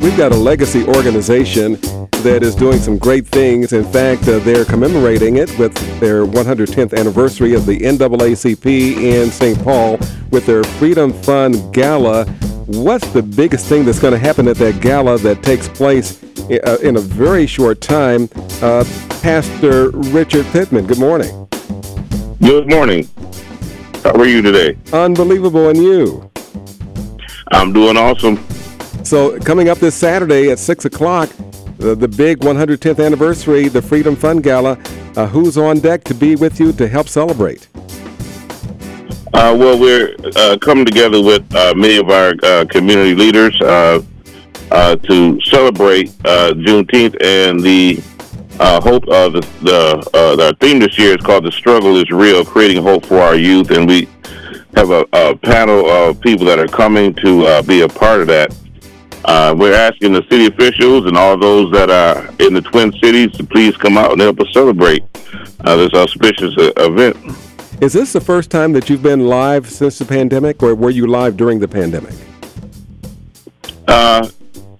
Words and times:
We've 0.00 0.16
got 0.16 0.32
a 0.32 0.36
legacy 0.36 0.82
organization 0.86 1.74
that 2.22 2.40
is 2.42 2.54
doing 2.54 2.78
some 2.78 2.96
great 2.96 3.26
things. 3.26 3.74
In 3.74 3.84
fact, 3.84 4.26
uh, 4.28 4.38
they're 4.38 4.64
commemorating 4.64 5.36
it 5.36 5.56
with 5.58 5.74
their 6.00 6.24
110th 6.24 6.98
anniversary 6.98 7.52
of 7.52 7.66
the 7.66 7.78
NAACP 7.80 8.66
in 8.96 9.30
St. 9.30 9.62
Paul 9.62 9.98
with 10.30 10.46
their 10.46 10.64
Freedom 10.64 11.12
Fund 11.12 11.74
Gala. 11.74 12.24
What's 12.64 13.06
the 13.10 13.22
biggest 13.22 13.66
thing 13.66 13.84
that's 13.84 13.98
going 13.98 14.14
to 14.14 14.18
happen 14.18 14.48
at 14.48 14.56
that 14.56 14.80
gala 14.80 15.18
that 15.18 15.42
takes 15.42 15.68
place 15.68 16.22
uh, 16.50 16.78
in 16.82 16.96
a 16.96 17.00
very 17.00 17.46
short 17.46 17.82
time? 17.82 18.30
Uh, 18.62 18.84
Pastor 19.20 19.90
Richard 19.90 20.46
Pittman, 20.46 20.86
good 20.86 20.98
morning. 20.98 21.46
Good 22.40 22.70
morning. 22.70 23.06
How 24.02 24.12
are 24.12 24.26
you 24.26 24.40
today? 24.40 24.78
Unbelievable, 24.94 25.68
and 25.68 25.76
you? 25.76 26.30
I'm 27.52 27.74
doing 27.74 27.98
awesome. 27.98 28.42
So, 29.02 29.38
coming 29.40 29.68
up 29.68 29.78
this 29.78 29.94
Saturday 29.94 30.50
at 30.50 30.58
6 30.58 30.84
o'clock, 30.84 31.30
the, 31.78 31.94
the 31.94 32.08
big 32.08 32.40
110th 32.40 33.04
anniversary, 33.04 33.68
the 33.68 33.80
Freedom 33.80 34.14
Fund 34.14 34.42
Gala. 34.42 34.78
Uh, 35.16 35.26
who's 35.26 35.58
on 35.58 35.80
deck 35.80 36.04
to 36.04 36.14
be 36.14 36.36
with 36.36 36.60
you 36.60 36.72
to 36.72 36.86
help 36.86 37.08
celebrate? 37.08 37.68
Uh, 39.32 39.56
well, 39.58 39.78
we're 39.78 40.14
uh, 40.36 40.56
coming 40.60 40.84
together 40.84 41.20
with 41.22 41.42
uh, 41.54 41.74
many 41.74 41.96
of 41.96 42.10
our 42.10 42.34
uh, 42.42 42.64
community 42.66 43.14
leaders 43.14 43.58
uh, 43.62 44.00
to 44.96 45.40
celebrate 45.42 46.10
Juneteenth 46.22 47.16
and 47.22 47.60
the 47.60 48.00
hope 48.58 49.08
of 49.08 49.32
the, 49.32 49.40
the 49.62 50.44
our 50.44 50.52
theme 50.54 50.78
this 50.78 50.98
year 50.98 51.16
is 51.16 51.24
called 51.24 51.44
"The 51.44 51.52
Struggle 51.52 51.96
Is 51.96 52.10
Real: 52.10 52.44
Creating 52.44 52.82
Hope 52.82 53.06
for 53.06 53.18
Our 53.18 53.34
Youth," 53.34 53.70
and 53.70 53.88
we 53.88 54.08
have 54.74 54.90
a, 54.90 55.06
a 55.12 55.34
panel 55.36 55.88
of 55.90 56.20
people 56.20 56.46
that 56.46 56.58
are 56.58 56.68
coming 56.68 57.14
to 57.14 57.62
be 57.62 57.80
a 57.80 57.88
part 57.88 58.20
of 58.20 58.26
that. 58.28 58.54
Uh, 59.24 59.54
we're 59.56 59.74
asking 59.74 60.12
the 60.12 60.22
city 60.30 60.46
officials 60.46 61.06
and 61.06 61.16
all 61.16 61.36
those 61.36 61.70
that 61.72 61.90
are 61.90 62.26
in 62.44 62.54
the 62.54 62.62
Twin 62.62 62.92
Cities 63.02 63.32
to 63.32 63.44
please 63.44 63.76
come 63.76 63.98
out 63.98 64.12
and 64.12 64.20
help 64.20 64.40
us 64.40 64.46
celebrate 64.52 65.04
uh, 65.60 65.76
this 65.76 65.92
auspicious 65.92 66.56
uh, 66.56 66.72
event. 66.78 67.16
Is 67.82 67.92
this 67.92 68.12
the 68.12 68.20
first 68.20 68.50
time 68.50 68.72
that 68.72 68.88
you've 68.88 69.02
been 69.02 69.26
live 69.26 69.68
since 69.68 69.98
the 69.98 70.04
pandemic, 70.04 70.62
or 70.62 70.74
were 70.74 70.90
you 70.90 71.06
live 71.06 71.36
during 71.36 71.58
the 71.58 71.68
pandemic? 71.68 72.14
Uh, 73.88 74.28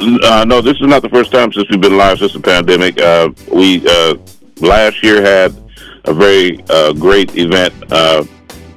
uh 0.00 0.44
no, 0.46 0.60
this 0.60 0.76
is 0.76 0.86
not 0.86 1.00
the 1.02 1.08
first 1.08 1.32
time 1.32 1.50
since 1.52 1.68
we've 1.70 1.80
been 1.80 1.96
live 1.96 2.18
since 2.18 2.34
the 2.34 2.40
pandemic. 2.40 3.00
Uh, 3.00 3.30
we 3.52 3.80
last 4.60 5.02
year 5.02 5.22
had 5.22 5.54
a 6.04 6.12
very 6.12 6.58
great 6.98 7.34
event. 7.36 7.72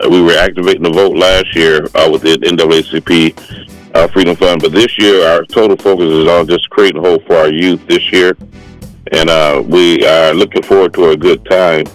we 0.10 0.22
were 0.22 0.38
activating 0.38 0.84
the 0.84 0.90
vote 0.90 1.18
last 1.18 1.54
year 1.54 1.82
with 2.10 2.22
the 2.22 2.38
NAACP 2.44 3.70
uh, 4.00 4.08
Freedom 4.08 4.36
Fund. 4.36 4.62
But 4.62 4.72
this 4.72 4.98
year, 4.98 5.28
our 5.28 5.44
total 5.46 5.76
focus 5.76 6.06
is 6.06 6.28
on 6.28 6.48
just 6.48 6.70
creating 6.70 7.04
hope 7.04 7.26
for 7.28 7.36
our 7.36 7.52
youth 7.52 7.86
this 7.88 8.12
year. 8.12 8.38
And 9.12 9.30
uh, 9.30 9.64
we 9.66 10.06
are 10.06 10.34
looking 10.34 10.64
forward 10.64 10.94
to 10.94 11.10
a 11.10 11.18
good 11.18 11.44
time 11.46 11.86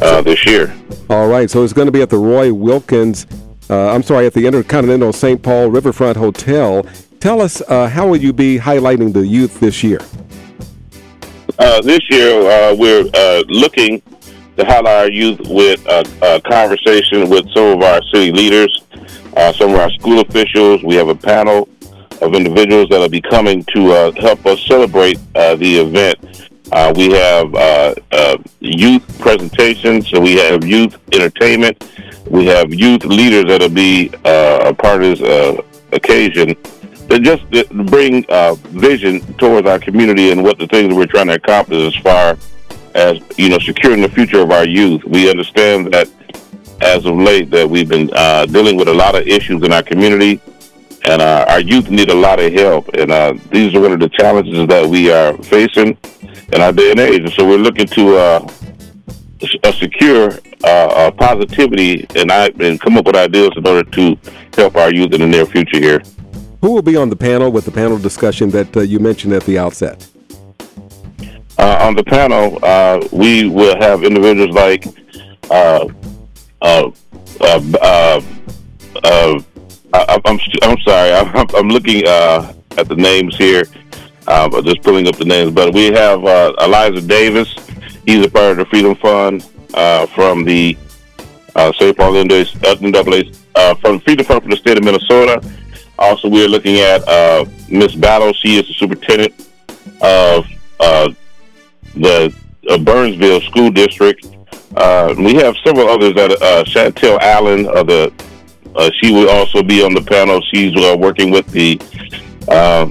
uh, 0.00 0.22
this 0.22 0.44
year. 0.46 0.74
All 1.08 1.28
right. 1.28 1.48
So 1.50 1.62
it's 1.62 1.72
going 1.72 1.86
to 1.86 1.92
be 1.92 2.02
at 2.02 2.10
the 2.10 2.18
Roy 2.18 2.52
Wilkins, 2.52 3.26
uh, 3.70 3.90
I'm 3.90 4.02
sorry, 4.02 4.26
at 4.26 4.34
the 4.34 4.46
Intercontinental 4.46 5.12
St. 5.12 5.42
Paul 5.42 5.68
Riverfront 5.70 6.16
Hotel. 6.16 6.84
Tell 7.20 7.40
us, 7.40 7.60
uh, 7.62 7.88
how 7.88 8.08
will 8.08 8.16
you 8.16 8.32
be 8.32 8.58
highlighting 8.58 9.12
the 9.12 9.24
youth 9.24 9.60
this 9.60 9.84
year? 9.84 10.00
Uh, 11.58 11.80
this 11.82 12.00
year, 12.10 12.42
we're 12.74 13.04
looking 13.48 14.02
to 14.56 14.64
highlight 14.64 14.96
our 14.96 15.10
youth 15.10 15.40
with 15.48 15.86
a, 15.86 16.04
a 16.22 16.40
conversation 16.40 17.30
with 17.30 17.48
some 17.54 17.78
of 17.78 17.82
our 17.82 18.02
city 18.12 18.32
leaders 18.32 18.82
uh, 19.36 19.52
some 19.52 19.70
of 19.70 19.76
our 19.76 19.90
school 19.92 20.20
officials. 20.20 20.82
We 20.82 20.94
have 20.96 21.08
a 21.08 21.14
panel 21.14 21.68
of 22.20 22.34
individuals 22.34 22.88
that 22.90 22.98
will 22.98 23.08
be 23.08 23.20
coming 23.20 23.64
to 23.74 23.92
uh, 23.92 24.12
help 24.12 24.46
us 24.46 24.60
celebrate 24.66 25.18
uh, 25.34 25.56
the 25.56 25.78
event. 25.78 26.50
Uh, 26.70 26.92
we 26.96 27.10
have 27.10 27.54
uh, 27.54 27.94
uh, 28.12 28.36
youth 28.60 29.20
presentations, 29.20 30.08
so 30.08 30.20
we 30.20 30.36
have 30.36 30.64
youth 30.64 30.96
entertainment. 31.12 31.84
We 32.30 32.46
have 32.46 32.72
youth 32.72 33.04
leaders 33.04 33.46
that'll 33.46 33.68
be 33.68 34.10
a 34.24 34.72
part 34.72 35.02
of 35.02 35.18
this 35.18 35.60
occasion 35.92 36.54
to 37.10 37.18
just 37.18 37.48
bring 37.90 38.24
vision 38.70 39.20
towards 39.34 39.66
our 39.66 39.78
community 39.78 40.30
and 40.30 40.42
what 40.42 40.58
the 40.58 40.66
things 40.68 40.88
that 40.88 40.94
we're 40.94 41.06
trying 41.06 41.26
to 41.26 41.34
accomplish 41.34 41.94
as 41.94 42.02
far 42.02 42.38
as 42.94 43.18
you 43.36 43.48
know 43.48 43.58
securing 43.58 44.00
the 44.00 44.08
future 44.08 44.40
of 44.40 44.50
our 44.50 44.66
youth. 44.66 45.04
We 45.04 45.28
understand 45.28 45.92
that 45.92 46.08
as 46.82 47.06
of 47.06 47.16
late 47.16 47.48
that 47.50 47.68
we've 47.68 47.88
been 47.88 48.10
uh, 48.12 48.44
dealing 48.46 48.76
with 48.76 48.88
a 48.88 48.94
lot 48.94 49.14
of 49.14 49.26
issues 49.26 49.62
in 49.62 49.72
our 49.72 49.82
community, 49.82 50.40
and 51.04 51.22
uh, 51.22 51.46
our 51.48 51.60
youth 51.60 51.88
need 51.88 52.10
a 52.10 52.14
lot 52.14 52.40
of 52.40 52.52
help. 52.52 52.88
And 52.94 53.10
uh, 53.10 53.34
these 53.50 53.74
are 53.74 53.80
one 53.80 53.92
of 53.92 54.00
the 54.00 54.08
challenges 54.08 54.66
that 54.66 54.86
we 54.86 55.10
are 55.10 55.36
facing 55.44 55.96
in 56.52 56.60
our 56.60 56.72
day 56.72 56.90
and 56.90 57.00
age. 57.00 57.22
And 57.22 57.32
so 57.32 57.46
we're 57.46 57.56
looking 57.56 57.86
to 57.86 58.16
uh, 58.16 58.46
secure 59.72 60.32
uh, 60.64 61.10
positivity 61.12 62.06
and, 62.16 62.30
I, 62.30 62.50
and 62.60 62.80
come 62.80 62.96
up 62.96 63.06
with 63.06 63.16
ideas 63.16 63.50
in 63.56 63.66
order 63.66 63.88
to 63.90 64.18
help 64.54 64.76
our 64.76 64.92
youth 64.92 65.12
in 65.12 65.20
the 65.20 65.26
near 65.26 65.46
future 65.46 65.78
here. 65.78 66.02
Who 66.60 66.72
will 66.72 66.82
be 66.82 66.96
on 66.96 67.10
the 67.10 67.16
panel 67.16 67.50
with 67.50 67.64
the 67.64 67.72
panel 67.72 67.98
discussion 67.98 68.50
that 68.50 68.76
uh, 68.76 68.80
you 68.80 68.98
mentioned 68.98 69.32
at 69.32 69.44
the 69.44 69.58
outset? 69.58 70.08
on 71.58 71.94
the 71.94 72.02
panel, 72.02 72.58
we 73.12 73.48
will 73.48 73.76
have 73.80 74.02
individuals 74.02 74.54
like 74.54 74.84
uh, 76.62 76.90
uh, 77.40 77.60
uh, 77.82 78.20
uh, 79.04 79.40
I, 79.92 80.20
I'm 80.24 80.38
I'm 80.62 80.78
sorry. 80.80 81.12
I'm, 81.12 81.46
I'm 81.54 81.68
looking 81.68 82.06
uh, 82.06 82.52
at 82.78 82.88
the 82.88 82.96
names 82.96 83.36
here. 83.36 83.64
Uh, 84.26 84.62
just 84.62 84.82
pulling 84.82 85.08
up 85.08 85.16
the 85.16 85.24
names, 85.24 85.50
but 85.52 85.74
we 85.74 85.86
have 85.86 86.24
uh, 86.24 86.52
Eliza 86.60 87.06
Davis. 87.06 87.54
He's 88.06 88.24
a 88.24 88.30
part 88.30 88.52
of 88.52 88.56
the 88.58 88.64
Freedom 88.66 88.94
Fund 88.94 89.44
uh, 89.74 90.06
from 90.06 90.44
the 90.44 90.76
uh, 91.56 91.72
St. 91.72 91.96
Paul 91.96 92.12
NAA 92.24 92.44
uh, 93.54 93.74
from 93.74 94.00
Freedom 94.00 94.24
Fund 94.24 94.42
from 94.42 94.50
the 94.50 94.56
state 94.56 94.78
of 94.78 94.84
Minnesota. 94.84 95.42
Also, 95.98 96.28
we 96.28 96.44
are 96.44 96.48
looking 96.48 96.78
at 96.78 97.06
uh, 97.08 97.44
Miss 97.68 97.94
Battle. 97.94 98.32
She 98.32 98.58
is 98.58 98.66
the 98.66 98.74
superintendent 98.74 99.34
of 100.00 100.46
uh, 100.80 101.12
the 101.94 102.34
uh, 102.70 102.78
Burnsville 102.78 103.40
School 103.42 103.70
District. 103.70 104.26
Uh, 104.76 105.14
we 105.18 105.34
have 105.34 105.54
several 105.64 105.88
others 105.88 106.14
that 106.14 106.30
uh, 106.30 106.64
Chantel 106.64 107.18
Allen 107.20 107.66
of 107.68 107.86
the 107.86 108.12
uh, 108.74 108.90
she 109.00 109.12
will 109.12 109.28
also 109.28 109.62
be 109.62 109.82
on 109.82 109.92
the 109.92 110.00
panel. 110.00 110.40
She's 110.52 110.74
uh, 110.76 110.96
working 110.98 111.30
with 111.30 111.46
the 111.48 111.78
uh, 112.48 112.90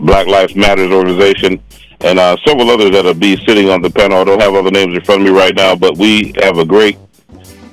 Black 0.00 0.26
Lives 0.26 0.54
Matters 0.56 0.90
organization, 0.90 1.62
and 2.00 2.18
uh, 2.18 2.36
several 2.46 2.70
others 2.70 2.92
that 2.92 3.04
will 3.04 3.14
be 3.14 3.36
sitting 3.44 3.68
on 3.68 3.82
the 3.82 3.90
panel. 3.90 4.18
I 4.18 4.24
don't 4.24 4.40
have 4.40 4.54
other 4.54 4.70
names 4.70 4.94
in 4.94 5.00
front 5.02 5.22
of 5.22 5.26
me 5.26 5.38
right 5.38 5.54
now, 5.54 5.76
but 5.76 5.98
we 5.98 6.32
have 6.40 6.58
a 6.58 6.64
great 6.64 6.98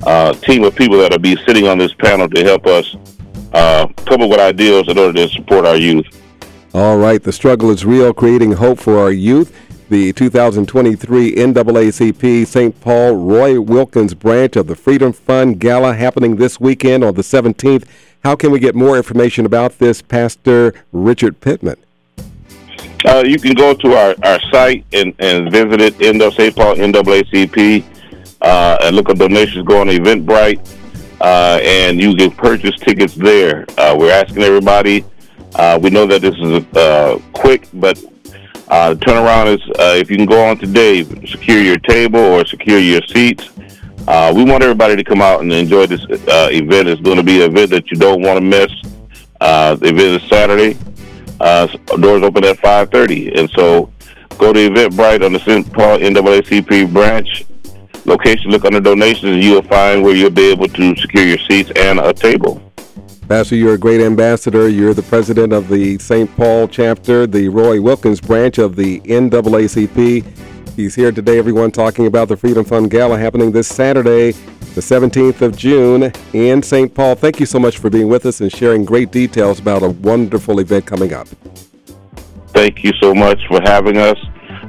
uh, 0.03 0.33
team 0.33 0.63
of 0.63 0.75
people 0.75 0.97
that 0.97 1.11
will 1.11 1.19
be 1.19 1.37
sitting 1.45 1.67
on 1.67 1.77
this 1.77 1.93
panel 1.93 2.27
to 2.29 2.43
help 2.43 2.67
us 2.67 2.95
uh, 3.53 3.87
come 4.05 4.21
up 4.21 4.29
with 4.29 4.39
ideas 4.39 4.87
in 4.89 4.97
order 4.97 5.13
to 5.13 5.29
support 5.29 5.65
our 5.65 5.77
youth. 5.77 6.05
All 6.73 6.97
right, 6.97 7.23
the 7.23 7.31
struggle 7.31 7.69
is 7.69 7.85
real, 7.85 8.13
creating 8.13 8.51
hope 8.51 8.79
for 8.79 8.97
our 8.97 9.11
youth 9.11 9.55
the 9.89 10.13
2023 10.13 11.35
NAACP 11.35 12.47
St. 12.47 12.81
Paul 12.81 13.15
Roy 13.17 13.59
Wilkins 13.61 14.13
branch 14.13 14.55
of 14.55 14.67
the 14.67 14.75
Freedom 14.75 15.13
Fund 15.13 15.59
Gala 15.59 15.93
happening 15.93 16.37
this 16.37 16.59
weekend 16.59 17.03
on 17.03 17.13
the 17.13 17.21
17th. 17.21 17.87
How 18.23 18.35
can 18.35 18.49
we 18.49 18.59
get 18.59 18.73
more 18.73 18.97
information 18.97 19.45
about 19.45 19.77
this, 19.77 20.01
Pastor 20.01 20.73
Richard 20.91 21.39
Pittman? 21.39 21.77
Uh, 23.05 23.23
you 23.25 23.37
can 23.37 23.53
go 23.53 23.75
to 23.75 23.93
our, 23.93 24.15
our 24.23 24.39
site 24.51 24.83
and, 24.91 25.13
and 25.19 25.51
visit 25.51 25.79
it, 25.79 26.33
St. 26.33 26.55
Paul 26.55 26.75
NAACP, 26.75 27.83
uh, 28.41 28.77
and 28.81 28.95
look 28.95 29.09
at 29.09 29.19
donations 29.19 29.67
go 29.67 29.81
on 29.81 29.87
Eventbrite, 29.87 30.67
uh, 31.21 31.59
and 31.61 32.01
you 32.01 32.15
can 32.15 32.31
purchase 32.31 32.75
tickets 32.79 33.13
there. 33.13 33.65
Uh, 33.77 33.95
we're 33.97 34.11
asking 34.11 34.41
everybody. 34.41 35.05
Uh, 35.53 35.79
we 35.79 35.91
know 35.91 36.07
that 36.07 36.21
this 36.21 36.35
is 36.35 36.65
uh, 36.75 37.19
quick 37.33 37.67
but 37.73 38.03
uh, 38.75 38.93
turnaround 38.95 39.55
is 39.55 39.61
uh, 39.79 39.95
if 39.95 40.11
you 40.11 40.17
can 40.17 40.25
go 40.25 40.49
on 40.49 40.57
today, 40.57 41.01
secure 41.25 41.61
your 41.61 41.77
table 41.77 42.19
or 42.19 42.45
secure 42.45 42.77
your 42.77 43.01
seats. 43.03 43.49
Uh, 44.05 44.33
we 44.35 44.43
want 44.43 44.61
everybody 44.61 44.97
to 44.97 45.03
come 45.03 45.21
out 45.21 45.39
and 45.39 45.53
enjoy 45.53 45.85
this 45.85 46.03
uh, 46.03 46.49
event. 46.51 46.89
It's 46.89 46.99
going 46.99 47.15
to 47.15 47.23
be 47.23 47.41
an 47.41 47.51
event 47.51 47.71
that 47.71 47.89
you 47.89 47.95
don't 47.95 48.21
want 48.21 48.37
to 48.37 48.41
miss. 48.41 48.67
Uh, 49.39 49.75
the 49.75 49.87
event 49.87 50.21
is 50.21 50.29
Saturday. 50.29 50.77
Uh, 51.39 51.67
doors 52.01 52.21
open 52.21 52.43
at 52.43 52.57
5:30, 52.57 53.39
and 53.39 53.49
so 53.51 53.89
go 54.37 54.51
to 54.51 54.69
Eventbrite 54.69 55.25
on 55.25 55.31
the 55.31 55.39
St. 55.39 55.71
Paul 55.71 55.99
NAACP 55.99 56.91
branch 56.91 57.45
location. 58.03 58.51
Look 58.51 58.65
under 58.65 58.81
donations, 58.81 59.35
and 59.35 59.43
you'll 59.43 59.61
find 59.61 60.03
where 60.03 60.15
you'll 60.15 60.31
be 60.31 60.51
able 60.51 60.67
to 60.67 60.95
secure 60.97 61.25
your 61.25 61.39
seats 61.49 61.71
and 61.77 61.99
a 61.99 62.13
table. 62.13 62.61
Pastor, 63.27 63.55
you're 63.55 63.73
a 63.73 63.77
great 63.77 64.01
ambassador. 64.01 64.69
You're 64.69 64.93
the 64.93 65.01
president 65.01 65.51
of 65.51 65.67
the 65.67 65.97
St. 65.97 66.33
Paul 66.35 66.67
chapter, 66.67 67.25
the 67.25 67.49
Roy 67.49 67.81
Wilkins 67.81 68.21
branch 68.21 68.59
of 68.59 68.75
the 68.75 68.99
NAACP. 68.99 70.23
He's 70.75 70.93
here 70.93 71.11
today, 71.11 71.39
everyone, 71.39 71.71
talking 71.71 72.05
about 72.05 72.27
the 72.27 72.37
Freedom 72.37 72.63
Fund 72.63 72.91
Gala 72.91 73.17
happening 73.17 73.51
this 73.51 73.67
Saturday, 73.67 74.33
the 74.75 74.81
17th 74.81 75.41
of 75.41 75.57
June 75.57 76.11
in 76.33 76.61
St. 76.61 76.93
Paul. 76.93 77.15
Thank 77.15 77.39
you 77.39 77.47
so 77.47 77.57
much 77.57 77.79
for 77.79 77.89
being 77.89 78.09
with 78.09 78.27
us 78.27 78.41
and 78.41 78.51
sharing 78.51 78.85
great 78.85 79.09
details 79.09 79.57
about 79.57 79.81
a 79.81 79.89
wonderful 79.89 80.59
event 80.59 80.85
coming 80.85 81.11
up. 81.11 81.27
thank 82.49 82.83
you 82.83 82.91
so 83.01 83.15
much 83.15 83.39
for 83.47 83.59
having 83.61 83.97
us. 83.97 84.19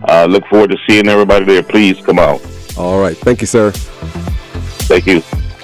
Uh, 0.08 0.24
look 0.24 0.46
forward 0.46 0.70
to 0.70 0.78
seeing 0.88 1.08
everybody 1.08 1.44
there. 1.44 1.62
Please 1.62 2.00
come 2.00 2.18
out. 2.18 2.40
All 2.78 3.00
right. 3.02 3.16
Thank 3.18 3.42
you, 3.42 3.46
sir. 3.46 3.72
Thank 4.88 5.06
you. 5.06 5.22